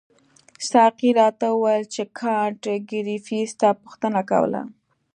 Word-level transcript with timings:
ساقي 0.69 1.09
راته 1.19 1.47
وویل 1.51 1.83
چې 1.93 2.03
کانت 2.19 2.63
ګریفي 2.91 3.39
ستا 3.53 3.69
پوښتنه 3.81 4.21
کوله. 4.31 4.61